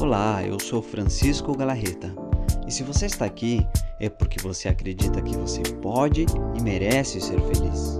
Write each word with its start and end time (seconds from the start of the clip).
Olá, 0.00 0.44
eu 0.44 0.60
sou 0.60 0.80
Francisco 0.80 1.56
Galarreta. 1.56 2.14
E 2.68 2.70
se 2.70 2.84
você 2.84 3.06
está 3.06 3.24
aqui, 3.24 3.66
é 3.98 4.08
porque 4.08 4.40
você 4.40 4.68
acredita 4.68 5.20
que 5.20 5.36
você 5.36 5.60
pode 5.82 6.24
e 6.56 6.62
merece 6.62 7.20
ser 7.20 7.40
feliz. 7.40 7.98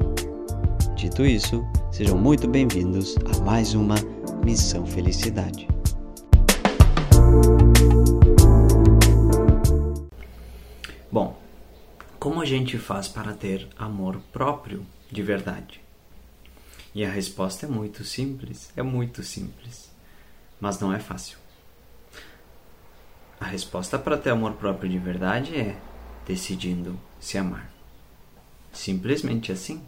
Dito 0.94 1.26
isso, 1.26 1.60
sejam 1.90 2.16
muito 2.16 2.46
bem-vindos 2.46 3.16
a 3.34 3.42
mais 3.42 3.74
uma 3.74 3.96
Missão 4.44 4.86
Felicidade. 4.86 5.66
Bom, 11.10 11.36
como 12.20 12.40
a 12.40 12.44
gente 12.44 12.78
faz 12.78 13.08
para 13.08 13.32
ter 13.32 13.66
amor 13.76 14.20
próprio 14.32 14.86
de 15.10 15.20
verdade? 15.20 15.80
E 16.94 17.04
a 17.04 17.10
resposta 17.10 17.66
é 17.66 17.68
muito 17.68 18.04
simples, 18.04 18.70
é 18.76 18.84
muito 18.84 19.24
simples, 19.24 19.90
mas 20.60 20.78
não 20.78 20.92
é 20.92 21.00
fácil. 21.00 21.47
A 23.40 23.46
resposta 23.46 23.98
para 23.98 24.16
ter 24.16 24.30
amor 24.30 24.54
próprio 24.54 24.90
de 24.90 24.98
verdade 24.98 25.56
é 25.56 25.76
decidindo 26.26 26.98
se 27.20 27.38
amar. 27.38 27.70
Simplesmente 28.72 29.52
assim. 29.52 29.80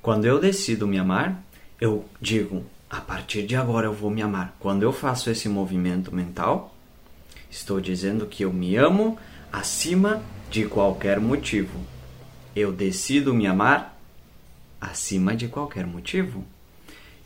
Quando 0.00 0.24
eu 0.24 0.40
decido 0.40 0.86
me 0.86 0.98
amar, 0.98 1.42
eu 1.80 2.04
digo, 2.20 2.64
a 2.90 3.00
partir 3.00 3.46
de 3.46 3.56
agora 3.56 3.86
eu 3.86 3.92
vou 3.92 4.10
me 4.10 4.22
amar. 4.22 4.56
Quando 4.58 4.82
eu 4.82 4.92
faço 4.92 5.30
esse 5.30 5.48
movimento 5.48 6.14
mental, 6.14 6.74
estou 7.50 7.80
dizendo 7.80 8.26
que 8.26 8.44
eu 8.44 8.52
me 8.52 8.76
amo 8.76 9.18
acima 9.52 10.22
de 10.50 10.66
qualquer 10.66 11.20
motivo. 11.20 11.78
Eu 12.54 12.72
decido 12.72 13.34
me 13.34 13.46
amar 13.46 13.98
acima 14.80 15.34
de 15.34 15.48
qualquer 15.48 15.86
motivo. 15.86 16.44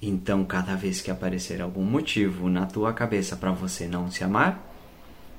Então, 0.01 0.45
cada 0.45 0.77
vez 0.77 1.01
que 1.01 1.11
aparecer 1.11 1.61
algum 1.61 1.83
motivo 1.83 2.49
na 2.49 2.67
tua 2.67 2.93
cabeça 2.93 3.37
para 3.37 3.51
você 3.51 3.89
não 3.89 4.11
se 4.11 4.23
amar, 4.23 4.68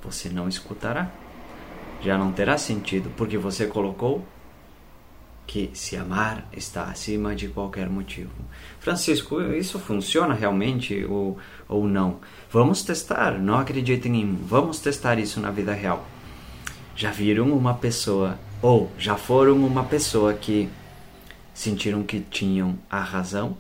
você 0.02 0.30
não 0.30 0.48
escutará. 0.48 1.12
Já 2.02 2.18
não 2.18 2.32
terá 2.32 2.58
sentido, 2.58 3.12
porque 3.18 3.38
você 3.38 3.66
colocou 3.68 4.26
que 5.50 5.72
se 5.74 5.96
amar 5.96 6.48
está 6.54 6.84
acima 6.84 7.36
de 7.36 7.48
qualquer 7.48 7.90
motivo. 7.90 8.30
Francisco, 8.80 9.42
isso 9.42 9.80
funciona 9.80 10.36
realmente 10.36 11.04
ou, 11.06 11.40
ou 11.68 11.88
não? 11.88 12.20
Vamos 12.52 12.84
testar, 12.84 13.40
não 13.40 13.58
acreditem 13.58 14.22
em 14.22 14.26
mim, 14.26 14.40
vamos 14.46 14.80
testar 14.80 15.18
isso 15.18 15.40
na 15.40 15.50
vida 15.50 15.74
real. 15.74 16.06
Já 16.96 17.10
viram 17.10 17.52
uma 17.52 17.74
pessoa, 17.74 18.38
ou 18.62 18.92
já 18.96 19.16
foram 19.16 19.66
uma 19.66 19.84
pessoa 19.84 20.36
que 20.36 20.70
sentiram 21.52 22.04
que 22.04 22.20
tinham 22.20 22.78
a 22.88 23.02
razão? 23.02 23.58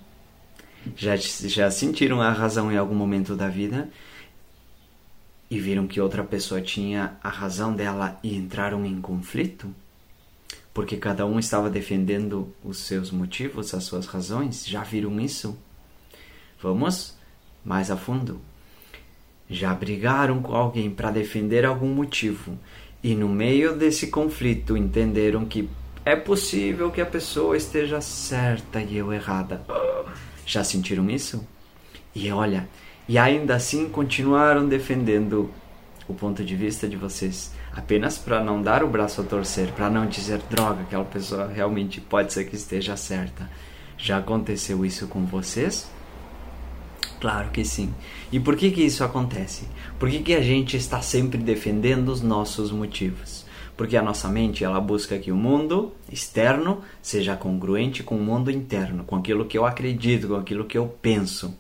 Já, 0.96 1.16
já 1.16 1.72
sentiram 1.72 2.22
a 2.22 2.32
razão 2.32 2.72
em 2.72 2.78
algum 2.78 2.96
momento 2.96 3.36
da 3.36 3.48
vida 3.48 3.90
e 5.50 5.60
viram 5.60 5.88
que 5.88 6.00
outra 6.00 6.24
pessoa 6.24 6.62
tinha 6.62 7.18
a 7.24 7.30
razão 7.30 7.74
dela 7.74 8.20
e 8.24 8.36
entraram 8.36 8.86
em 8.86 9.02
conflito? 9.02 9.74
Porque 10.74 10.98
cada 10.98 11.26
um 11.26 11.40
estava 11.40 11.70
defendendo 11.70 12.54
os 12.64 12.78
seus 12.80 13.12
motivos, 13.12 13.74
as 13.74 13.84
suas 13.84 14.06
razões? 14.06 14.68
Já 14.68 14.84
viram 14.84 15.20
isso? 15.20 15.58
Vamos 16.62 17.18
mais 17.66 17.90
a 17.90 17.98
fundo. 17.98 18.40
Já 19.50 19.74
brigaram 19.74 20.42
com 20.42 20.54
alguém 20.54 20.92
para 20.92 21.10
defender 21.10 21.66
algum 21.66 21.94
motivo 21.94 22.58
e 23.02 23.16
no 23.16 23.28
meio 23.28 23.76
desse 23.76 24.08
conflito 24.08 24.78
entenderam 24.78 25.46
que 25.46 25.70
é 26.06 26.16
possível 26.16 26.92
que 26.92 27.02
a 27.02 27.06
pessoa 27.06 27.58
esteja 27.58 28.02
certa 28.02 28.82
e 28.82 28.98
eu 28.98 29.12
errada. 29.12 29.62
Já 30.46 30.64
sentiram 30.64 31.10
isso? 31.10 31.46
E 32.14 32.32
olha, 32.32 32.68
e 33.10 33.18
ainda 33.18 33.56
assim 33.56 33.90
continuaram 33.90 34.68
defendendo 34.68 35.50
o 36.08 36.14
ponto 36.14 36.46
de 36.46 36.56
vista 36.56 36.88
de 36.88 36.96
vocês 36.96 37.52
apenas 37.74 38.20
para 38.20 38.44
não 38.44 38.62
dar 38.62 38.84
o 38.84 38.88
braço 38.88 39.20
a 39.22 39.24
torcer, 39.24 39.72
para 39.72 39.90
não 39.90 40.06
dizer 40.06 40.38
droga, 40.48 40.82
aquela 40.82 41.04
pessoa 41.04 41.48
realmente 41.48 42.00
pode 42.00 42.32
ser 42.32 42.44
que 42.46 42.56
esteja 42.56 42.96
certa. 42.96 43.50
Já 43.98 44.20
aconteceu 44.20 44.86
isso 44.86 45.08
com 45.08 45.26
vocês? 45.26 45.90
Claro 47.20 47.50
que 47.50 47.66
sim. 47.66 47.92
E 48.32 48.40
por 48.40 48.56
que 48.56 48.70
que 48.70 48.84
isso 48.84 49.04
acontece? 49.04 49.68
Por 49.98 50.08
que 50.08 50.20
que 50.20 50.36
a 50.36 50.42
gente 50.42 50.78
está 50.78 51.02
sempre 51.02 51.40
defendendo 51.40 52.10
os 52.10 52.22
nossos 52.22 52.72
motivos? 52.72 53.44
Porque 53.76 53.98
a 53.98 54.04
nossa 54.04 54.28
mente 54.28 54.64
ela 54.64 54.80
busca 54.80 55.18
que 55.18 55.32
o 55.32 55.36
mundo 55.36 55.94
externo 56.12 56.84
seja 57.02 57.36
congruente 57.36 58.04
com 58.04 58.18
o 58.18 58.22
mundo 58.22 58.52
interno, 58.52 59.04
com 59.04 59.16
aquilo 59.16 59.46
que 59.46 59.58
eu 59.58 59.66
acredito, 59.66 60.28
com 60.28 60.36
aquilo 60.36 60.66
que 60.66 60.78
eu 60.78 60.86
penso. 61.02 61.58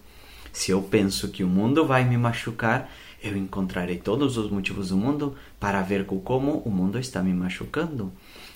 Se 0.51 0.71
eu 0.71 0.81
penso 0.81 1.29
que 1.29 1.43
o 1.43 1.47
mundo 1.47 1.85
vai 1.85 2.03
me 2.03 2.17
machucar, 2.17 2.89
eu 3.21 3.35
encontrarei 3.35 3.97
todos 3.97 4.37
os 4.37 4.49
motivos 4.49 4.89
do 4.89 4.97
mundo 4.97 5.35
para 5.59 5.81
ver 5.81 6.05
como 6.05 6.59
o 6.59 6.69
mundo 6.69 6.97
está 6.97 7.21
me 7.21 7.33
machucando. 7.33 8.11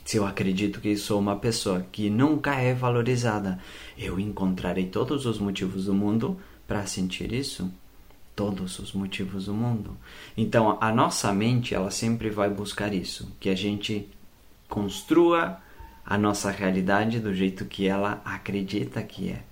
Se 0.06 0.18
eu 0.18 0.26
acredito 0.26 0.80
que 0.80 0.96
sou 0.98 1.20
uma 1.20 1.36
pessoa 1.36 1.86
que 1.92 2.10
nunca 2.10 2.56
é 2.56 2.74
valorizada, 2.74 3.60
eu 3.98 4.20
encontrarei 4.20 4.86
todos 4.86 5.26
os 5.26 5.40
motivos 5.40 5.86
do 5.86 5.94
mundo 5.94 6.38
para 6.68 6.86
sentir 6.86 7.32
isso. 7.34 7.72
Todos 8.36 8.80
os 8.80 8.94
motivos 8.94 9.46
do 9.46 9.54
mundo. 9.54 9.96
Então, 10.36 10.78
a 10.82 10.92
nossa 10.92 11.32
mente, 11.32 11.76
ela 11.76 11.92
sempre 11.92 12.32
vai 12.32 12.50
buscar 12.50 12.92
isso, 12.92 13.32
que 13.40 13.48
a 13.48 13.56
gente 13.56 14.10
construa 14.68 15.60
a 16.04 16.18
nossa 16.18 16.50
realidade 16.50 17.20
do 17.20 17.32
jeito 17.32 17.64
que 17.66 17.88
ela 17.88 18.22
acredita 18.26 19.04
que 19.04 19.30
é. 19.30 19.44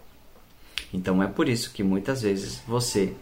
Então 0.93 1.21
é 1.21 1.27
por 1.27 1.47
isso 1.47 1.71
que 1.73 1.83
muitas 1.83 2.21
vezes 2.21 2.61
você 2.67 3.13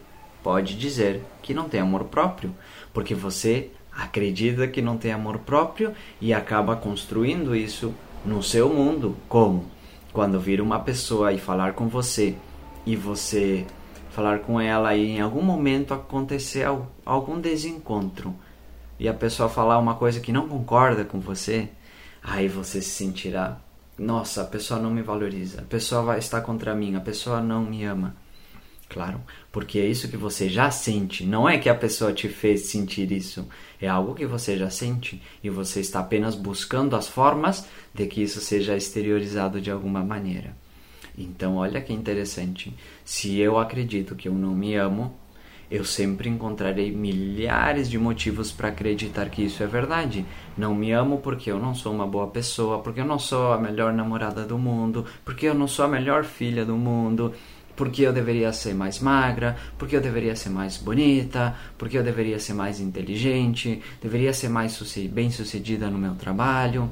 pode 0.42 0.76
dizer 0.76 1.22
que 1.42 1.54
não 1.54 1.68
tem 1.68 1.80
amor 1.80 2.04
próprio, 2.04 2.54
porque 2.92 3.14
você 3.14 3.70
acredita 3.92 4.66
que 4.66 4.80
não 4.80 4.96
tem 4.96 5.12
amor 5.12 5.38
próprio 5.38 5.92
e 6.20 6.32
acaba 6.32 6.76
construindo 6.76 7.54
isso 7.54 7.94
no 8.24 8.42
seu 8.42 8.68
mundo. 8.68 9.16
Como? 9.28 9.66
Quando 10.12 10.40
vir 10.40 10.60
uma 10.60 10.80
pessoa 10.80 11.32
e 11.32 11.38
falar 11.38 11.74
com 11.74 11.88
você 11.88 12.34
e 12.84 12.96
você 12.96 13.66
falar 14.10 14.40
com 14.40 14.60
ela 14.60 14.94
e 14.96 15.10
em 15.10 15.20
algum 15.20 15.42
momento 15.42 15.94
acontecer 15.94 16.66
algum 17.04 17.40
desencontro 17.40 18.34
e 18.98 19.08
a 19.08 19.14
pessoa 19.14 19.48
falar 19.48 19.78
uma 19.78 19.94
coisa 19.94 20.20
que 20.20 20.32
não 20.32 20.48
concorda 20.48 21.04
com 21.04 21.20
você, 21.20 21.68
aí 22.22 22.48
você 22.48 22.82
se 22.82 22.90
sentirá 22.90 23.58
nossa, 24.00 24.40
a 24.40 24.46
pessoa 24.46 24.80
não 24.80 24.90
me 24.90 25.02
valoriza, 25.02 25.60
a 25.60 25.64
pessoa 25.64 26.00
vai 26.00 26.18
estar 26.18 26.40
contra 26.40 26.74
mim, 26.74 26.96
a 26.96 27.00
pessoa 27.00 27.38
não 27.42 27.62
me 27.62 27.84
ama. 27.84 28.16
Claro, 28.88 29.20
porque 29.52 29.78
é 29.78 29.86
isso 29.86 30.08
que 30.08 30.16
você 30.16 30.48
já 30.48 30.70
sente, 30.70 31.24
não 31.24 31.46
é 31.46 31.58
que 31.58 31.68
a 31.68 31.74
pessoa 31.74 32.10
te 32.10 32.26
fez 32.26 32.62
sentir 32.62 33.12
isso, 33.12 33.46
é 33.78 33.86
algo 33.86 34.14
que 34.14 34.24
você 34.24 34.56
já 34.56 34.70
sente 34.70 35.22
e 35.44 35.50
você 35.50 35.80
está 35.80 36.00
apenas 36.00 36.34
buscando 36.34 36.96
as 36.96 37.08
formas 37.08 37.66
de 37.94 38.06
que 38.06 38.22
isso 38.22 38.40
seja 38.40 38.74
exteriorizado 38.74 39.60
de 39.60 39.70
alguma 39.70 40.02
maneira. 40.02 40.56
Então, 41.16 41.56
olha 41.56 41.82
que 41.82 41.92
interessante. 41.92 42.74
Se 43.04 43.38
eu 43.38 43.58
acredito 43.58 44.16
que 44.16 44.28
eu 44.28 44.34
não 44.34 44.54
me 44.54 44.76
amo, 44.76 45.19
eu 45.70 45.84
sempre 45.84 46.28
encontrarei 46.28 46.90
milhares 46.90 47.88
de 47.88 47.96
motivos 47.96 48.50
para 48.50 48.68
acreditar 48.68 49.30
que 49.30 49.44
isso 49.44 49.62
é 49.62 49.66
verdade. 49.66 50.26
Não 50.58 50.74
me 50.74 50.90
amo 50.90 51.18
porque 51.18 51.50
eu 51.50 51.60
não 51.60 51.74
sou 51.76 51.94
uma 51.94 52.06
boa 52.06 52.26
pessoa, 52.26 52.80
porque 52.80 53.00
eu 53.00 53.04
não 53.04 53.20
sou 53.20 53.52
a 53.52 53.58
melhor 53.58 53.92
namorada 53.92 54.44
do 54.44 54.58
mundo, 54.58 55.06
porque 55.24 55.46
eu 55.46 55.54
não 55.54 55.68
sou 55.68 55.84
a 55.84 55.88
melhor 55.88 56.24
filha 56.24 56.64
do 56.64 56.76
mundo, 56.76 57.32
porque 57.76 58.02
eu 58.02 58.12
deveria 58.12 58.52
ser 58.52 58.74
mais 58.74 58.98
magra, 58.98 59.56
porque 59.78 59.94
eu 59.94 60.00
deveria 60.00 60.34
ser 60.34 60.50
mais 60.50 60.76
bonita, 60.76 61.54
porque 61.78 61.96
eu 61.96 62.02
deveria 62.02 62.40
ser 62.40 62.52
mais 62.52 62.80
inteligente, 62.80 63.80
deveria 64.02 64.32
ser 64.32 64.48
mais 64.48 64.76
bem 65.08 65.30
sucedida 65.30 65.88
no 65.88 65.98
meu 65.98 66.16
trabalho, 66.16 66.90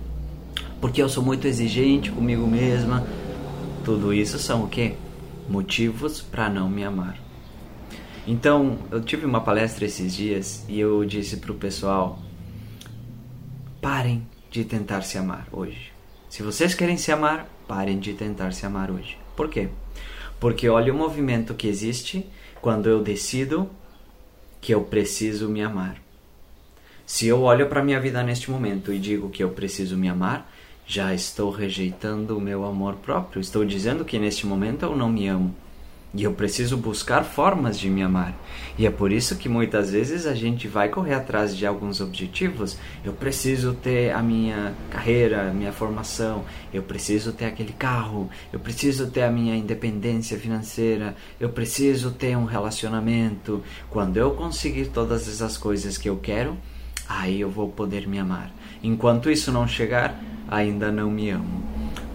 porque 0.81 1.03
eu 1.03 1.09
sou 1.09 1.25
muito 1.25 1.49
exigente 1.49 2.13
comigo 2.13 2.47
mesma. 2.47 3.05
Tudo 3.85 4.15
isso 4.15 4.39
são 4.39 4.65
o 4.65 4.69
que? 4.69 4.95
Motivos 5.49 6.23
para 6.23 6.49
não 6.49 6.71
me 6.71 6.85
amar. 6.85 7.28
Então, 8.31 8.77
eu 8.91 9.01
tive 9.01 9.25
uma 9.25 9.41
palestra 9.41 9.87
esses 9.87 10.15
dias 10.15 10.63
e 10.69 10.79
eu 10.79 11.03
disse 11.03 11.39
para 11.39 11.51
o 11.51 11.55
pessoal: 11.55 12.19
parem 13.81 14.23
de 14.51 14.65
tentar 14.65 15.01
se 15.01 15.17
amar 15.17 15.49
hoje. 15.51 15.95
Se 16.29 16.43
vocês 16.43 16.75
querem 16.75 16.99
se 16.99 17.11
amar, 17.11 17.49
parem 17.67 17.99
de 17.99 18.13
tentar 18.13 18.53
se 18.53 18.67
amar 18.67 18.91
hoje. 18.91 19.17
Por 19.35 19.49
quê? 19.49 19.71
Porque 20.39 20.69
olha 20.69 20.93
o 20.93 20.97
movimento 20.97 21.55
que 21.55 21.67
existe 21.67 22.27
quando 22.61 22.87
eu 22.87 23.03
decido 23.03 23.71
que 24.61 24.75
eu 24.75 24.83
preciso 24.83 25.49
me 25.49 25.63
amar. 25.63 25.97
Se 27.07 27.27
eu 27.27 27.41
olho 27.41 27.67
para 27.67 27.83
minha 27.83 27.99
vida 27.99 28.23
neste 28.23 28.51
momento 28.51 28.93
e 28.93 28.99
digo 28.99 29.31
que 29.31 29.43
eu 29.43 29.49
preciso 29.53 29.97
me 29.97 30.07
amar, 30.07 30.53
já 30.87 31.15
estou 31.15 31.51
rejeitando 31.51 32.37
o 32.37 32.41
meu 32.43 32.67
amor 32.67 32.97
próprio. 32.97 33.41
Estou 33.41 33.65
dizendo 33.65 34.05
que 34.05 34.19
neste 34.19 34.47
momento 34.47 34.83
eu 34.83 34.95
não 34.95 35.09
me 35.09 35.27
amo. 35.29 35.55
E 36.15 36.25
eu 36.25 36.33
preciso 36.33 36.79
buscar 36.79 37.23
formas 37.23 37.79
de 37.79 37.91
me 37.91 38.03
amar. 38.03 38.35
E 38.79 38.87
é 38.87 38.91
por 38.91 39.13
isso 39.13 39.37
que 39.37 39.47
muitas 39.47 39.91
vezes 39.91 40.27
a 40.27 40.35
gente 40.35 40.67
vai 40.67 40.89
correr 40.89 41.13
atrás 41.13 41.55
de 41.55 41.67
alguns 41.67 42.01
objetivos. 42.01 42.79
Eu 43.05 43.13
preciso 43.13 43.75
ter 43.75 44.15
a 44.15 44.23
minha 44.23 44.75
carreira, 44.91 45.51
a 45.51 45.53
minha 45.53 45.71
formação, 45.71 46.45
eu 46.73 46.83
preciso 46.83 47.33
ter 47.33 47.45
aquele 47.45 47.75
carro, 47.75 48.31
eu 48.51 48.59
preciso 48.59 49.11
ter 49.11 49.23
a 49.23 49.31
minha 49.31 49.55
independência 49.55 50.39
financeira, 50.39 51.15
eu 51.39 51.51
preciso 51.51 52.11
ter 52.11 52.37
um 52.39 52.47
relacionamento. 52.47 53.63
Quando 53.91 54.17
eu 54.17 54.31
conseguir 54.31 54.87
todas 54.87 55.29
essas 55.29 55.59
coisas 55.59 55.99
que 55.99 56.09
eu 56.09 56.17
quero, 56.17 56.57
aí 57.07 57.39
eu 57.39 57.51
vou 57.51 57.69
poder 57.69 58.09
me 58.09 58.19
amar. 58.19 58.51
Enquanto 58.83 59.31
isso 59.31 59.53
não 59.53 59.69
chegar, 59.69 60.19
ainda 60.49 60.91
não 60.91 61.11
me 61.11 61.29
amo. 61.29 61.68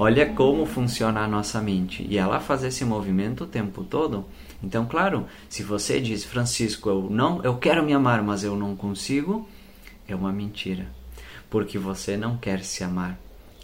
Olha 0.06 0.26
como 0.26 0.66
funciona 0.66 1.22
a 1.22 1.28
nossa 1.30 1.62
mente. 1.62 2.06
E 2.10 2.18
ela 2.18 2.42
faz 2.42 2.62
esse 2.62 2.84
movimento 2.84 3.46
o 3.46 3.48
tempo 3.48 3.86
todo. 3.86 4.26
Então, 4.62 4.86
claro, 4.86 5.26
se 5.48 5.64
você 5.64 6.02
diz, 6.02 6.26
Francisco, 6.26 6.90
eu 6.90 7.08
não, 7.10 7.42
eu 7.42 7.56
quero 7.56 7.82
me 7.82 7.94
amar, 7.94 8.22
mas 8.22 8.44
eu 8.44 8.54
não 8.54 8.76
consigo, 8.76 9.48
é 10.06 10.14
uma 10.14 10.34
mentira. 10.34 10.88
Porque 11.50 11.78
você 11.80 12.18
não 12.18 12.36
quer 12.36 12.66
se 12.66 12.84
amar. 12.84 13.18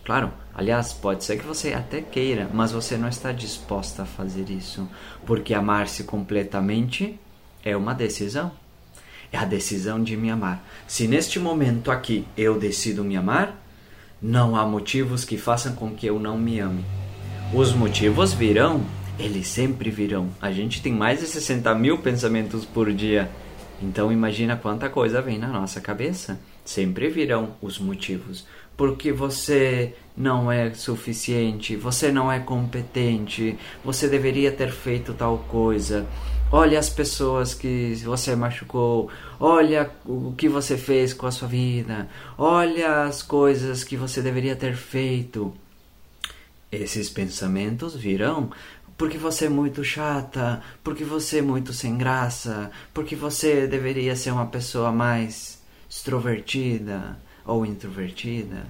Claro, 0.06 0.32
aliás, 0.56 0.94
pode 0.94 1.26
ser 1.26 1.38
que 1.38 1.46
você 1.46 1.74
até 1.74 2.00
queira, 2.02 2.50
mas 2.54 2.72
você 2.72 2.96
não 2.96 3.10
está 3.10 3.34
disposta 3.34 4.04
a 4.04 4.06
fazer 4.06 4.50
isso. 4.50 4.88
Porque 5.26 5.54
amar-se 5.54 6.06
completamente 6.06 7.20
é 7.66 7.76
uma 7.76 7.94
decisão. 7.94 8.50
É 9.30 9.38
a 9.38 9.44
decisão 9.44 10.02
de 10.02 10.16
me 10.16 10.30
amar. 10.30 10.66
Se 10.88 11.06
neste 11.06 11.38
momento 11.38 11.92
aqui 11.92 12.26
eu 12.38 12.58
decido 12.58 13.04
me 13.04 13.18
amar, 13.18 13.62
não 14.22 14.56
há 14.56 14.66
motivos 14.66 15.24
que 15.24 15.38
façam 15.38 15.74
com 15.74 15.92
que 15.92 16.06
eu 16.06 16.20
não 16.20 16.38
me 16.38 16.60
ame. 16.60 16.84
Os 17.54 17.74
motivos 17.74 18.34
virão, 18.34 18.82
eles 19.18 19.48
sempre 19.48 19.90
virão. 19.90 20.30
A 20.42 20.52
gente 20.52 20.82
tem 20.82 20.94
mais 20.94 21.20
de 21.20 21.28
60 21.28 21.74
mil 21.76 21.98
pensamentos 21.98 22.66
por 22.66 22.92
dia. 22.92 23.30
Então 23.82 24.12
imagina 24.12 24.58
quanta 24.58 24.90
coisa 24.90 25.22
vem 25.22 25.38
na 25.38 25.48
nossa 25.48 25.80
cabeça. 25.80 26.40
Sempre 26.66 27.10
virão 27.10 27.56
os 27.62 27.80
motivos. 27.80 28.46
Porque 28.80 29.12
você 29.12 29.94
não 30.16 30.50
é 30.50 30.74
suficiente, 30.74 31.76
você 31.76 32.14
não 32.14 32.32
é 32.32 32.40
competente, 32.40 33.60
você 33.84 34.08
deveria 34.08 34.54
ter 34.54 34.72
feito 34.72 35.14
tal 35.14 35.40
coisa, 35.50 36.08
olha 36.50 36.80
as 36.80 36.90
pessoas 36.90 37.54
que 37.54 37.94
você 38.06 38.38
machucou, 38.38 39.10
olha 39.38 39.92
o 40.06 40.34
que 40.38 40.48
você 40.48 40.78
fez 40.78 41.14
com 41.14 41.28
a 41.28 41.32
sua 41.32 41.50
vida, 41.50 42.08
olha 42.38 43.04
as 43.04 43.22
coisas 43.22 43.84
que 43.84 43.98
você 43.98 44.22
deveria 44.22 44.56
ter 44.56 44.78
feito. 44.78 45.54
Esses 46.72 47.10
pensamentos 47.10 47.98
virão 47.98 48.50
porque 48.98 49.18
você 49.18 49.48
é 49.48 49.50
muito 49.50 49.84
chata, 49.84 50.64
porque 50.82 51.04
você 51.04 51.40
é 51.40 51.42
muito 51.42 51.74
sem 51.74 51.98
graça, 51.98 52.72
porque 52.94 53.14
você 53.14 53.68
deveria 53.68 54.16
ser 54.16 54.32
uma 54.32 54.48
pessoa 54.48 54.90
mais 54.90 55.62
extrovertida 55.90 57.28
ou 57.50 57.66
introvertida. 57.66 58.68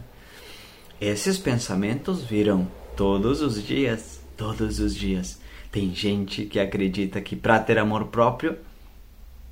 Esses 0.99 1.37
pensamentos 1.37 2.23
virão 2.23 2.67
todos 2.95 3.41
os 3.41 3.63
dias, 3.63 4.19
todos 4.35 4.79
os 4.79 4.95
dias. 4.95 5.39
Tem 5.71 5.93
gente 5.93 6.45
que 6.45 6.59
acredita 6.59 7.21
que 7.21 7.35
para 7.35 7.59
ter 7.59 7.77
amor 7.77 8.07
próprio 8.07 8.57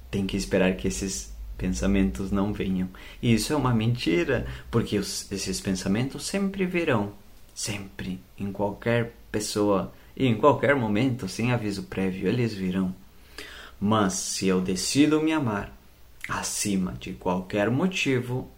tem 0.10 0.26
que 0.26 0.36
esperar 0.36 0.76
que 0.76 0.88
esses 0.88 1.34
pensamentos 1.58 2.32
não 2.32 2.54
venham. 2.54 2.90
E 3.22 3.34
isso 3.34 3.54
é 3.54 3.56
uma 3.56 3.74
mentira, 3.74 4.46
porque 4.72 4.98
os, 4.98 5.32
esses 5.32 5.60
pensamentos 5.60 6.26
sempre 6.26 6.66
virão, 6.66 7.14
sempre, 7.54 8.20
em 8.38 8.52
qualquer 8.52 9.14
pessoa 9.32 9.94
e 10.16 10.26
em 10.26 10.36
qualquer 10.36 10.76
momento, 10.76 11.28
sem 11.28 11.52
aviso 11.52 11.84
prévio, 11.84 12.28
eles 12.28 12.54
virão. 12.54 12.96
Mas 13.80 14.14
se 14.14 14.48
eu 14.48 14.60
decido 14.60 15.22
me 15.22 15.32
amar 15.32 15.72
acima 16.28 16.94
de 17.00 17.14
qualquer 17.14 17.70
motivo, 17.70 18.50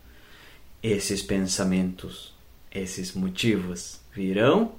esses 0.82 1.22
pensamentos, 1.22 2.34
esses 2.72 3.14
motivos 3.14 4.00
virão 4.14 4.74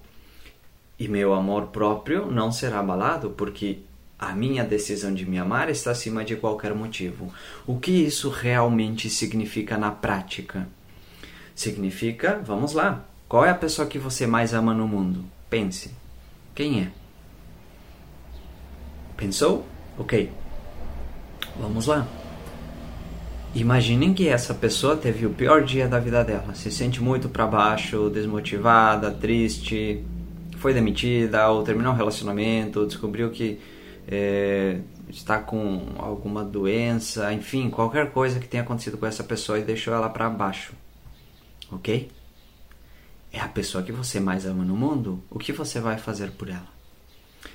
e 0.98 1.08
meu 1.08 1.32
amor 1.34 1.68
próprio 1.68 2.30
não 2.30 2.52
será 2.52 2.80
abalado, 2.80 3.30
porque 3.30 3.80
a 4.18 4.34
minha 4.34 4.64
decisão 4.64 5.14
de 5.14 5.24
me 5.24 5.38
amar 5.38 5.70
está 5.70 5.90
acima 5.90 6.24
de 6.24 6.36
qualquer 6.36 6.74
motivo. 6.74 7.32
O 7.66 7.78
que 7.78 7.90
isso 7.90 8.28
realmente 8.28 9.08
significa 9.08 9.78
na 9.78 9.90
prática? 9.90 10.68
Significa, 11.54 12.40
vamos 12.44 12.72
lá, 12.74 13.04
qual 13.28 13.44
é 13.44 13.50
a 13.50 13.54
pessoa 13.54 13.88
que 13.88 13.98
você 13.98 14.26
mais 14.26 14.52
ama 14.52 14.74
no 14.74 14.86
mundo? 14.86 15.24
Pense. 15.48 15.90
Quem 16.54 16.82
é? 16.82 16.90
Pensou? 19.16 19.66
Ok. 19.98 20.30
Vamos 21.58 21.86
lá. 21.86 22.06
Imaginem 23.54 24.14
que 24.14 24.28
essa 24.28 24.54
pessoa 24.54 24.96
teve 24.96 25.26
o 25.26 25.30
pior 25.30 25.64
dia 25.64 25.88
da 25.88 25.98
vida 25.98 26.22
dela. 26.22 26.54
Se 26.54 26.70
sente 26.70 27.02
muito 27.02 27.28
para 27.28 27.46
baixo, 27.46 28.08
desmotivada, 28.08 29.10
triste, 29.10 30.04
foi 30.56 30.72
demitida 30.72 31.48
ou 31.48 31.64
terminou 31.64 31.92
um 31.92 31.96
relacionamento, 31.96 32.86
descobriu 32.86 33.30
que 33.30 33.58
é, 34.06 34.78
está 35.08 35.38
com 35.38 35.94
alguma 35.98 36.44
doença, 36.44 37.32
enfim, 37.32 37.70
qualquer 37.70 38.12
coisa 38.12 38.38
que 38.38 38.46
tenha 38.46 38.62
acontecido 38.62 38.96
com 38.96 39.06
essa 39.06 39.24
pessoa 39.24 39.58
e 39.58 39.62
deixou 39.62 39.92
ela 39.92 40.08
para 40.08 40.30
baixo, 40.30 40.72
ok? 41.72 42.10
É 43.32 43.40
a 43.40 43.48
pessoa 43.48 43.82
que 43.82 43.92
você 43.92 44.20
mais 44.20 44.46
ama 44.46 44.64
no 44.64 44.76
mundo, 44.76 45.22
o 45.28 45.38
que 45.38 45.52
você 45.52 45.80
vai 45.80 45.98
fazer 45.98 46.30
por 46.32 46.48
ela? 46.48 46.79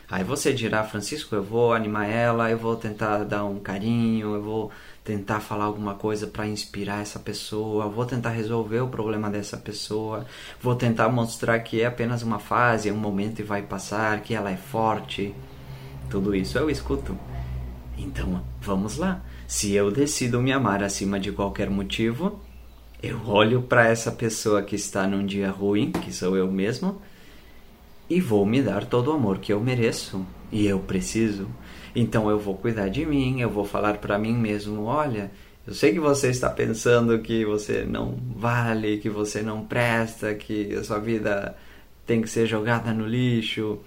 Aí 0.09 0.23
você 0.23 0.53
dirá, 0.53 0.83
Francisco, 0.83 1.35
eu 1.35 1.43
vou 1.43 1.73
animar 1.73 2.07
ela, 2.07 2.49
eu 2.49 2.57
vou 2.57 2.75
tentar 2.75 3.23
dar 3.23 3.43
um 3.45 3.59
carinho, 3.59 4.35
eu 4.35 4.41
vou 4.41 4.71
tentar 5.03 5.39
falar 5.39 5.65
alguma 5.65 5.95
coisa 5.95 6.27
para 6.27 6.47
inspirar 6.47 7.01
essa 7.01 7.19
pessoa, 7.19 7.87
vou 7.87 8.05
tentar 8.05 8.29
resolver 8.29 8.79
o 8.81 8.87
problema 8.87 9.29
dessa 9.29 9.57
pessoa, 9.57 10.25
vou 10.61 10.75
tentar 10.75 11.09
mostrar 11.09 11.59
que 11.59 11.81
é 11.81 11.85
apenas 11.85 12.21
uma 12.21 12.39
fase, 12.39 12.89
é 12.89 12.93
um 12.93 12.97
momento 12.97 13.39
e 13.39 13.43
vai 13.43 13.61
passar, 13.61 14.21
que 14.21 14.33
ela 14.33 14.51
é 14.51 14.57
forte. 14.57 15.33
Tudo 16.09 16.35
isso 16.35 16.57
eu 16.57 16.69
escuto. 16.69 17.17
Então, 17.97 18.43
vamos 18.61 18.97
lá. 18.97 19.21
Se 19.47 19.73
eu 19.73 19.91
decido 19.91 20.41
me 20.41 20.51
amar 20.51 20.83
acima 20.83 21.19
de 21.19 21.31
qualquer 21.31 21.69
motivo, 21.69 22.39
eu 23.01 23.21
olho 23.27 23.61
para 23.61 23.87
essa 23.87 24.11
pessoa 24.11 24.63
que 24.63 24.75
está 24.75 25.07
num 25.07 25.25
dia 25.25 25.51
ruim, 25.51 25.91
que 25.91 26.11
sou 26.11 26.35
eu 26.35 26.51
mesmo, 26.51 27.01
e 28.09 28.21
vou 28.21 28.45
me 28.45 28.61
dar 28.61 28.85
todo 28.85 29.09
o 29.09 29.13
amor 29.13 29.39
que 29.39 29.51
eu 29.51 29.59
mereço 29.59 30.25
e 30.51 30.65
eu 30.65 30.79
preciso. 30.79 31.47
Então 31.95 32.29
eu 32.29 32.37
vou 32.37 32.55
cuidar 32.55 32.89
de 32.89 33.05
mim, 33.05 33.39
eu 33.39 33.49
vou 33.49 33.65
falar 33.65 33.97
para 33.97 34.19
mim 34.19 34.33
mesmo, 34.33 34.83
olha, 34.83 35.31
eu 35.65 35.73
sei 35.73 35.93
que 35.93 35.99
você 35.99 36.29
está 36.29 36.49
pensando 36.49 37.19
que 37.19 37.45
você 37.45 37.83
não 37.83 38.17
vale, 38.35 38.97
que 38.97 39.09
você 39.09 39.41
não 39.41 39.65
presta, 39.65 40.35
que 40.35 40.73
a 40.75 40.83
sua 40.83 40.99
vida 40.99 41.55
tem 42.05 42.21
que 42.21 42.29
ser 42.29 42.45
jogada 42.45 42.93
no 42.93 43.07
lixo. 43.07 43.79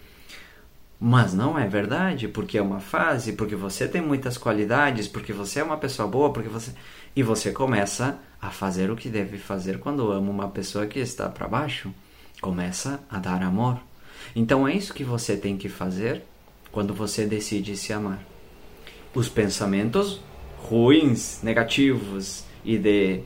Mas 1.00 1.32
não 1.32 1.56
é 1.56 1.68
verdade, 1.68 2.26
porque 2.26 2.58
é 2.58 2.62
uma 2.62 2.80
fase, 2.80 3.32
porque 3.34 3.54
você 3.54 3.86
tem 3.86 4.02
muitas 4.02 4.36
qualidades, 4.36 5.06
porque 5.06 5.32
você 5.32 5.60
é 5.60 5.62
uma 5.62 5.76
pessoa 5.76 6.08
boa, 6.08 6.32
porque 6.32 6.48
você 6.48 6.72
e 7.14 7.22
você 7.22 7.52
começa 7.52 8.18
a 8.40 8.50
fazer 8.50 8.90
o 8.90 8.96
que 8.96 9.08
deve 9.08 9.38
fazer 9.38 9.78
quando 9.78 10.10
ama 10.10 10.30
uma 10.30 10.48
pessoa 10.48 10.86
que 10.86 10.98
está 10.98 11.28
para 11.28 11.46
baixo. 11.46 11.94
Começa 12.40 13.00
a 13.08 13.18
dar 13.18 13.42
amor. 13.42 13.87
Então 14.34 14.66
é 14.66 14.74
isso 14.74 14.94
que 14.94 15.04
você 15.04 15.36
tem 15.36 15.56
que 15.56 15.68
fazer 15.68 16.22
quando 16.70 16.94
você 16.94 17.26
decide 17.26 17.76
se 17.76 17.92
amar. 17.92 18.20
Os 19.14 19.28
pensamentos 19.28 20.20
ruins, 20.58 21.40
negativos 21.42 22.44
e 22.64 22.76
de 22.76 23.20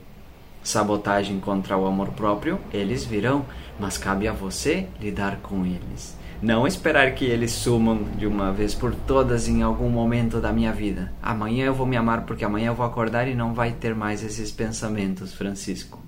sabotagem 0.62 1.40
contra 1.40 1.76
o 1.76 1.87
amor 1.87 2.11
próprio, 2.11 2.59
eles 2.73 3.04
virão, 3.04 3.44
mas 3.78 3.99
cabe 3.99 4.28
a 4.28 4.32
você 4.32 4.87
lidar 5.00 5.38
com 5.42 5.66
eles. 5.66 6.16
Não 6.40 6.66
esperar 6.66 7.14
que 7.14 7.25
eles 7.25 7.52
sumam 7.52 8.02
de 8.18 8.26
uma 8.26 8.52
vez 8.52 8.75
por 8.75 8.94
todas 8.94 9.47
em 9.49 9.62
algum 9.62 9.88
momento 9.88 10.40
da 10.40 10.52
minha 10.52 10.73
vida. 10.73 11.12
Amanhã 11.23 11.66
eu 11.66 11.75
vou 11.75 11.87
me 11.87 11.97
amar 11.97 12.26
porque 12.26 12.44
amanhã 12.44 12.68
eu 12.68 12.75
vou 12.75 12.85
acordar 12.85 13.28
e 13.28 13.35
não 13.35 13.54
vai 13.54 13.73
ter 13.73 13.94
mais 13.94 14.25
esses 14.25 14.50
pensamentos, 14.50 15.32
Francisco. 15.32 16.02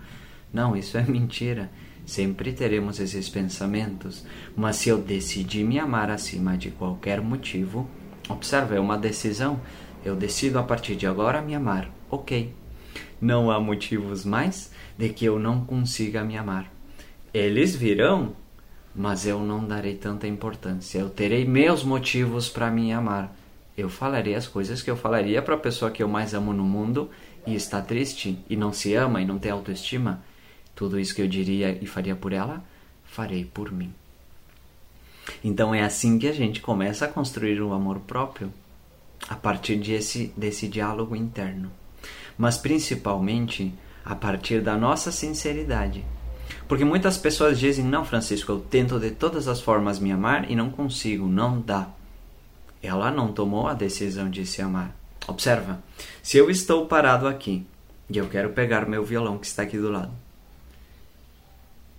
Não, 0.53 0.77
isso 0.77 0.99
é 0.99 1.03
mentira. 1.03 1.71
Sempre 2.07 2.53
teremos 2.53 3.01
esses 3.01 3.31
pensamentos, 3.31 4.27
mas 4.55 4.77
se 4.77 4.91
eu 4.91 4.99
decidir 4.99 5.65
me 5.65 5.79
amar 5.79 6.11
acima 6.11 6.57
de 6.57 6.71
qualquer 6.71 7.21
motivo, 7.23 7.89
observe, 8.29 8.77
é 8.77 8.81
uma 8.81 8.99
decisão. 8.99 9.59
Eu 10.05 10.15
decido 10.15 10.59
a 10.59 10.63
partir 10.63 10.97
de 10.97 11.07
agora 11.07 11.41
me 11.41 11.55
amar. 11.55 11.91
Ok. 12.11 12.53
Não 13.21 13.51
há 13.51 13.59
motivos 13.59 14.25
mais 14.25 14.71
de 14.99 15.09
que 15.09 15.25
eu 15.25 15.39
não 15.39 15.65
consiga 15.65 16.23
me 16.23 16.37
amar. 16.37 16.71
Eles 17.33 17.75
virão, 17.75 18.37
mas 18.95 19.27
eu 19.27 19.41
não 19.41 19.67
darei 19.67 19.95
tanta 19.95 20.29
importância. 20.29 20.99
Eu 20.99 21.09
terei 21.09 21.47
meus 21.47 21.83
motivos 21.83 22.51
para 22.51 22.71
me 22.71 22.93
amar. 22.93 23.35
Eu 23.79 23.89
falarei 23.89 24.35
as 24.35 24.47
coisas 24.47 24.83
que 24.83 24.91
eu 24.91 24.97
falaria 24.97 25.41
para 25.41 25.55
a 25.55 25.59
pessoa 25.59 25.91
que 25.91 26.03
eu 26.03 26.09
mais 26.09 26.35
amo 26.35 26.53
no 26.53 26.65
mundo 26.65 27.11
e 27.47 27.55
está 27.55 27.81
triste 27.81 28.39
e 28.49 28.57
não 28.57 28.75
se 28.75 28.95
ama 28.95 29.23
e 29.23 29.25
não 29.25 29.39
tem 29.39 29.51
autoestima 29.51 30.23
tudo 30.75 30.99
isso 30.99 31.15
que 31.15 31.23
eu 31.23 31.29
diria 31.29 31.79
e 31.81 31.87
faria 31.87 32.17
por 32.17 32.33
ela, 32.33 32.63
farei 33.05 33.45
por 33.45 33.71
mim. 33.71 33.93
Então 35.43 35.75
é 35.75 35.83
assim 35.83 36.19
que 36.19 36.27
a 36.27 36.33
gente 36.33 36.61
começa 36.61 37.05
a 37.05 37.09
construir 37.09 37.61
o 37.61 37.73
amor 37.73 38.01
próprio, 38.01 38.53
a 39.29 39.35
partir 39.35 39.77
desse, 39.77 40.33
desse 40.37 40.69
diálogo 40.69 41.17
interno. 41.17 41.71
Mas 42.37 42.59
principalmente 42.59 43.73
a 44.05 44.15
partir 44.15 44.61
da 44.61 44.77
nossa 44.77 45.11
sinceridade. 45.11 46.05
Porque 46.69 46.85
muitas 46.85 47.17
pessoas 47.17 47.59
dizem: 47.59 47.85
Não, 47.85 48.05
Francisco, 48.05 48.53
eu 48.53 48.61
tento 48.61 48.99
de 48.99 49.11
todas 49.11 49.49
as 49.49 49.61
formas 49.61 49.99
me 49.99 50.13
amar 50.13 50.51
e 50.51 50.57
não 50.57 50.71
consigo, 50.71 51.27
não 51.27 51.61
dá. 51.61 51.89
Ela 52.83 53.11
não 53.11 53.33
tomou 53.33 53.67
a 53.67 53.73
decisão 53.75 54.29
de 54.29 54.45
se 54.45 54.61
amar. 54.61 54.95
Observa, 55.27 55.83
se 56.23 56.37
eu 56.37 56.51
estou 56.51 56.87
parado 56.87 57.27
aqui 57.27 57.67
e 58.11 58.19
eu 58.19 58.29
quero 58.29 58.51
pegar 58.51 58.87
meu 58.87 59.03
violão 59.03 59.39
que 59.39 59.47
está 59.47 59.63
aqui 59.63 59.79
do 59.79 59.91
lado. 59.91 60.13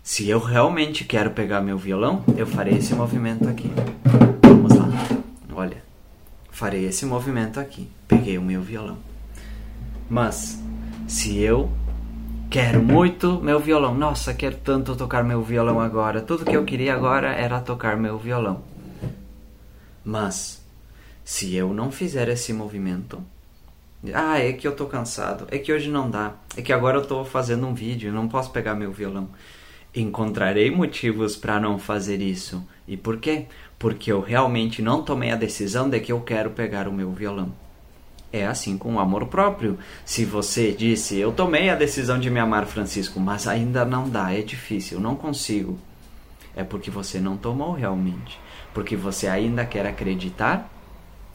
Se 0.05 0.29
eu 0.29 0.37
realmente 0.37 1.03
quero 1.03 1.31
pegar 1.31 1.61
meu 1.61 1.79
violão, 1.79 2.23
eu 2.37 2.45
farei 2.45 2.75
esse 2.75 2.93
movimento 2.93 3.49
aqui. 3.49 3.71
Vamos 4.43 4.71
lá. 4.75 4.87
Olha, 5.51 5.83
farei 6.51 6.85
esse 6.85 7.07
movimento 7.07 7.59
aqui. 7.59 7.89
Peguei 8.07 8.37
o 8.37 8.41
meu 8.43 8.61
violão. 8.61 8.99
Mas 10.07 10.61
se 11.07 11.39
eu 11.39 11.71
quero 12.51 12.83
muito 12.83 13.41
meu 13.41 13.59
violão, 13.59 13.95
nossa, 13.95 14.31
quero 14.31 14.57
tanto 14.57 14.95
tocar 14.95 15.23
meu 15.23 15.41
violão 15.41 15.81
agora. 15.81 16.21
Tudo 16.21 16.45
que 16.45 16.55
eu 16.55 16.65
queria 16.65 16.93
agora 16.93 17.29
era 17.29 17.59
tocar 17.59 17.97
meu 17.97 18.19
violão. 18.19 18.61
Mas 20.03 20.63
se 21.23 21.55
eu 21.55 21.73
não 21.73 21.91
fizer 21.91 22.29
esse 22.29 22.53
movimento, 22.53 23.23
ah, 24.13 24.37
é 24.37 24.53
que 24.53 24.67
eu 24.67 24.75
tô 24.75 24.85
cansado, 24.85 25.47
é 25.49 25.57
que 25.57 25.73
hoje 25.73 25.89
não 25.89 26.11
dá, 26.11 26.33
é 26.55 26.61
que 26.61 26.71
agora 26.71 26.99
eu 26.99 27.03
tô 27.07 27.25
fazendo 27.25 27.65
um 27.65 27.73
vídeo, 27.73 28.13
não 28.13 28.27
posso 28.27 28.51
pegar 28.51 28.75
meu 28.75 28.91
violão. 28.91 29.29
Encontrarei 29.95 30.69
motivos 30.69 31.37
para 31.37 31.59
não 31.59 31.79
fazer 31.79 32.21
isso. 32.21 32.61
E 32.87 32.97
por 32.97 33.17
quê? 33.17 33.45
Porque 33.79 34.11
eu 34.11 34.19
realmente 34.19 34.81
não 34.81 35.01
tomei 35.01 35.31
a 35.31 35.35
decisão 35.35 35.89
de 35.89 35.99
que 35.99 36.11
eu 36.11 36.19
quero 36.21 36.49
pegar 36.49 36.87
o 36.87 36.93
meu 36.93 37.11
violão. 37.11 37.53
É 38.31 38.45
assim 38.45 38.77
com 38.77 38.95
o 38.95 38.99
amor 38.99 39.27
próprio. 39.27 39.79
Se 40.03 40.25
você 40.25 40.73
disse, 40.73 41.17
eu 41.17 41.31
tomei 41.31 41.69
a 41.69 41.75
decisão 41.75 42.19
de 42.19 42.29
me 42.29 42.39
amar, 42.39 42.65
Francisco, 42.65 43.19
mas 43.19 43.47
ainda 43.47 43.85
não 43.85 44.09
dá, 44.09 44.33
é 44.33 44.41
difícil, 44.41 44.99
não 44.99 45.15
consigo. 45.15 45.79
É 46.53 46.63
porque 46.63 46.91
você 46.91 47.19
não 47.19 47.37
tomou 47.37 47.71
realmente. 47.71 48.37
Porque 48.73 48.97
você 48.97 49.27
ainda 49.27 49.65
quer 49.65 49.85
acreditar 49.85 50.69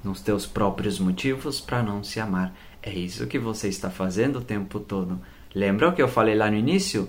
nos 0.05 0.21
teus 0.21 0.47
próprios 0.47 0.99
motivos 0.99 1.61
para 1.61 1.83
não 1.83 2.05
se 2.05 2.21
amar. 2.21 2.55
É 2.83 2.91
isso 2.91 3.27
que 3.27 3.39
você 3.39 3.69
está 3.69 3.89
fazendo 3.89 4.39
o 4.39 4.45
tempo 4.45 4.79
todo. 4.79 5.19
Lembra 5.55 5.89
o 5.89 5.93
que 5.93 6.03
eu 6.03 6.09
falei 6.09 6.35
lá 6.35 6.51
no 6.51 6.57
início? 6.57 7.09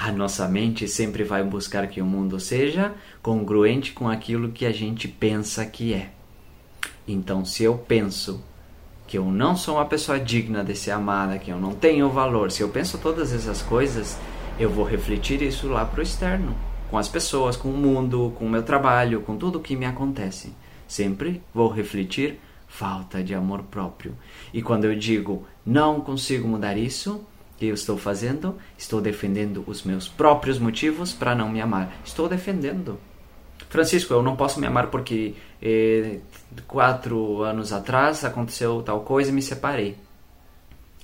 A 0.00 0.12
nossa 0.12 0.46
mente 0.46 0.86
sempre 0.86 1.24
vai 1.24 1.42
buscar 1.42 1.88
que 1.88 2.00
o 2.00 2.06
mundo 2.06 2.38
seja 2.38 2.94
congruente 3.20 3.92
com 3.92 4.08
aquilo 4.08 4.52
que 4.52 4.64
a 4.64 4.70
gente 4.70 5.08
pensa 5.08 5.66
que 5.66 5.92
é. 5.92 6.12
Então, 7.06 7.44
se 7.44 7.64
eu 7.64 7.76
penso 7.76 8.40
que 9.08 9.18
eu 9.18 9.24
não 9.24 9.56
sou 9.56 9.74
uma 9.74 9.86
pessoa 9.86 10.20
digna 10.20 10.62
de 10.62 10.76
ser 10.76 10.92
amada, 10.92 11.36
que 11.36 11.50
eu 11.50 11.58
não 11.58 11.74
tenho 11.74 12.08
valor, 12.10 12.52
se 12.52 12.62
eu 12.62 12.68
penso 12.68 12.96
todas 12.98 13.32
essas 13.32 13.60
coisas, 13.60 14.16
eu 14.56 14.70
vou 14.70 14.84
refletir 14.84 15.42
isso 15.42 15.66
lá 15.66 15.84
para 15.84 15.98
o 15.98 16.02
externo, 16.04 16.54
com 16.88 16.96
as 16.96 17.08
pessoas, 17.08 17.56
com 17.56 17.68
o 17.68 17.76
mundo, 17.76 18.32
com 18.38 18.46
o 18.46 18.50
meu 18.50 18.62
trabalho, 18.62 19.22
com 19.22 19.36
tudo 19.36 19.58
o 19.58 19.62
que 19.62 19.74
me 19.74 19.84
acontece. 19.84 20.54
Sempre 20.86 21.42
vou 21.52 21.68
refletir 21.68 22.38
falta 22.68 23.20
de 23.20 23.34
amor 23.34 23.64
próprio. 23.64 24.14
E 24.54 24.62
quando 24.62 24.84
eu 24.84 24.94
digo 24.94 25.44
não 25.66 26.00
consigo 26.00 26.46
mudar 26.46 26.78
isso, 26.78 27.26
que 27.58 27.66
eu 27.66 27.74
estou 27.74 27.98
fazendo? 27.98 28.56
Estou 28.76 29.00
defendendo 29.00 29.64
os 29.66 29.82
meus 29.82 30.08
próprios 30.08 30.58
motivos 30.58 31.12
para 31.12 31.34
não 31.34 31.50
me 31.50 31.60
amar. 31.60 31.92
Estou 32.04 32.28
defendendo. 32.28 32.98
Francisco, 33.68 34.14
eu 34.14 34.22
não 34.22 34.36
posso 34.36 34.60
me 34.60 34.66
amar 34.66 34.86
porque 34.86 35.34
eh, 35.60 36.20
quatro 36.66 37.42
anos 37.42 37.72
atrás 37.72 38.24
aconteceu 38.24 38.82
tal 38.82 39.00
coisa 39.00 39.30
e 39.30 39.34
me 39.34 39.42
separei. 39.42 39.96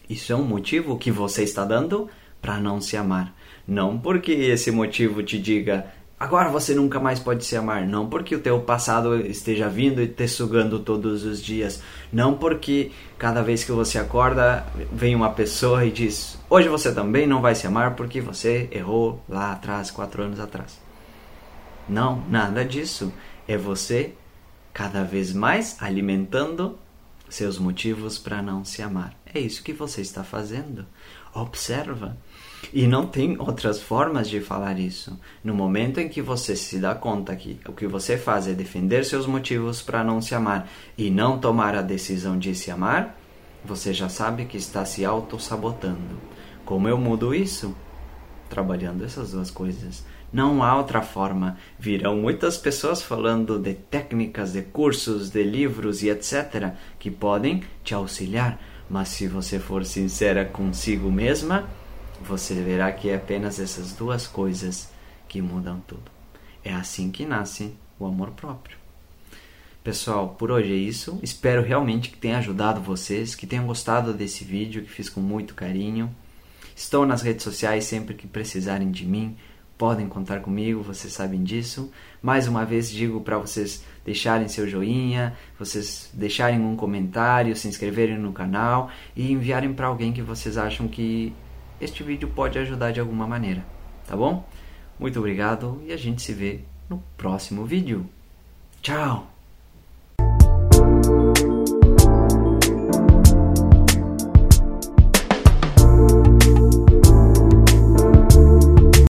Isso 0.09 0.33
é 0.33 0.37
um 0.37 0.45
motivo 0.45 0.99
que 0.99 1.11
você 1.11 1.43
está 1.43 1.65
dando 1.65 2.09
para 2.41 2.59
não 2.61 2.81
se 2.81 2.97
amar. 2.97 3.35
Não 3.67 3.99
porque 3.99 4.33
esse 4.33 4.71
motivo 4.71 5.23
te 5.23 5.39
diga 5.39 5.87
Agora 6.19 6.49
você 6.49 6.75
nunca 6.75 7.01
mais 7.01 7.19
pode 7.19 7.45
se 7.45 7.57
amar, 7.57 7.87
não 7.87 8.09
porque 8.09 8.37
o 8.37 8.41
teu 8.41 8.61
passado 8.61 9.17
esteja 9.27 9.69
vindo 9.69 10.01
e 10.01 10.07
te 10.07 10.29
sugando 10.29 10.79
todos 10.79 11.25
os 11.25 11.43
dias, 11.43 11.83
não 12.13 12.35
porque 12.35 12.93
cada 13.19 13.43
vez 13.43 13.65
que 13.65 13.73
você 13.73 13.99
acorda 13.99 14.65
vem 14.93 15.15
uma 15.15 15.31
pessoa 15.31 15.85
e 15.85 15.91
diz: 15.91 16.39
hoje 16.49 16.69
você 16.69 16.95
também 16.95 17.27
não 17.27 17.43
vai 17.43 17.55
se 17.55 17.67
amar 17.67 17.97
porque 17.97 18.21
você 18.21 18.69
errou 18.71 19.23
lá 19.29 19.53
atrás, 19.53 19.91
quatro 19.91 20.23
anos 20.23 20.39
atrás. 20.39 20.81
Não, 21.89 22.23
nada 22.31 22.65
disso. 22.65 23.13
É 23.47 23.57
você 23.59 24.15
cada 24.73 25.05
vez 25.05 25.33
mais 25.33 25.77
alimentando 25.83 26.79
seus 27.29 27.59
motivos 27.59 28.19
para 28.19 28.41
não 28.41 28.65
se 28.65 28.81
amar. 28.83 29.15
É 29.27 29.41
isso 29.41 29.63
que 29.63 29.73
você 29.73 30.01
está 30.01 30.23
fazendo. 30.23 30.87
Observa. 31.35 32.17
E 32.73 32.87
não 32.87 33.07
tem 33.07 33.39
outras 33.39 33.83
formas 33.83 34.29
de 34.29 34.41
falar 34.41 34.79
isso. 34.79 35.19
No 35.43 35.55
momento 35.55 35.99
em 36.01 36.09
que 36.09 36.23
você 36.23 36.57
se 36.57 36.79
dá 36.79 36.95
conta 36.95 37.37
que 37.37 37.61
o 37.69 37.73
que 37.73 37.87
você 37.87 38.17
faz 38.17 38.47
é 38.49 38.53
defender 38.53 39.05
seus 39.05 39.27
motivos 39.27 39.83
para 39.83 40.03
não 40.03 40.21
se 40.21 40.35
amar 40.35 40.69
e 40.97 41.11
não 41.11 41.39
tomar 41.39 41.75
a 41.75 41.83
decisão 41.83 42.39
de 42.39 42.55
se 42.55 42.71
amar, 42.71 43.19
você 43.65 43.93
já 43.93 44.09
sabe 44.09 44.45
que 44.45 44.57
está 44.57 44.85
se 44.85 45.05
auto-sabotando. 45.05 46.19
Como 46.65 46.89
eu 46.89 46.97
mudo 46.97 47.35
isso? 47.35 47.75
Trabalhando 48.49 49.05
essas 49.05 49.33
duas 49.33 49.51
coisas. 49.51 50.05
Não 50.35 50.65
há 50.65 50.77
outra 50.77 51.01
forma. 51.01 51.57
Virão 51.79 52.17
muitas 52.17 52.57
pessoas 52.59 53.01
falando 53.01 53.57
de 53.57 53.73
técnicas, 53.73 54.53
de 54.53 54.63
cursos, 54.63 55.31
de 55.31 55.45
livros 55.45 56.03
e 56.03 56.11
etc. 56.11 56.73
que 56.99 57.09
podem 57.09 57.63
te 57.85 57.95
auxiliar, 57.95 58.61
mas 58.91 59.11
se 59.11 59.29
você 59.29 59.61
for 59.61 59.85
sincera 59.85 60.45
consigo 60.45 61.09
mesma, 61.09 61.69
você 62.21 62.53
verá 62.55 62.91
que 62.91 63.11
é 63.11 63.15
apenas 63.15 63.61
essas 63.61 63.93
duas 63.93 64.27
coisas 64.27 64.91
que 65.29 65.41
mudam 65.41 65.81
tudo. 65.87 66.11
É 66.65 66.75
assim 66.75 67.13
que 67.13 67.25
nasce 67.25 67.73
o 67.97 68.05
amor 68.05 68.33
próprio. 68.33 68.77
Pessoal, 69.85 70.31
por 70.31 70.51
hoje 70.51 70.73
é 70.73 70.77
isso. 70.77 71.17
Espero 71.23 71.63
realmente 71.63 72.11
que 72.11 72.19
tenha 72.19 72.39
ajudado 72.39 72.81
vocês, 72.81 73.37
que 73.37 73.47
tenham 73.47 73.69
gostado 73.69 74.13
desse 74.13 74.43
vídeo 74.43 74.83
que 74.83 74.91
fiz 74.91 75.09
com 75.09 75.21
muito 75.21 75.55
carinho. 75.55 76.13
Estou 76.75 77.07
nas 77.07 77.23
redes 77.23 77.45
sociais 77.45 77.85
sempre 77.85 78.15
que 78.15 78.27
precisarem 78.27 78.91
de 78.91 79.07
mim. 79.07 79.37
Podem 79.77 80.09
contar 80.09 80.41
comigo, 80.41 80.83
vocês 80.83 81.13
sabem 81.13 81.43
disso. 81.43 81.91
Mais 82.23 82.47
uma 82.47 82.65
vez 82.65 82.89
digo 82.89 83.21
para 83.21 83.39
vocês 83.39 83.85
deixarem 84.05 84.47
seu 84.47 84.69
joinha, 84.69 85.37
vocês 85.59 86.11
deixarem 86.15 86.61
um 86.61 86.77
comentário, 86.77 87.57
se 87.57 87.67
inscreverem 87.67 88.17
no 88.17 88.33
canal 88.33 88.89
e 89.17 89.33
enviarem 89.33 89.73
para 89.73 89.89
alguém 89.89 90.13
que 90.13 90.23
vocês 90.23 90.57
acham 90.57 90.87
que 90.87 91.33
este 91.81 92.05
vídeo 92.05 92.31
pode 92.35 92.59
ajudar 92.59 92.93
de 92.93 93.01
alguma 93.01 93.27
maneira, 93.27 93.65
tá 94.07 94.17
bom? 94.17 94.49
Muito 94.99 95.19
obrigado 95.19 95.83
e 95.85 95.93
a 95.93 95.97
gente 95.97 96.23
se 96.23 96.33
vê 96.33 96.61
no 96.89 97.03
próximo 97.17 97.65
vídeo. 97.65 98.09
Tchau! 98.81 99.34